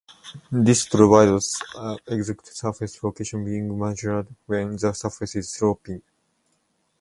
This 0.51 0.89
provides 0.89 1.59
the 1.75 1.99
exact 2.07 2.47
surface 2.57 3.03
location 3.03 3.45
being 3.45 3.77
measured 3.77 4.25
when 4.47 4.75
the 4.75 4.93
surface 4.93 5.35
is 5.35 5.49
sloping. 5.49 6.01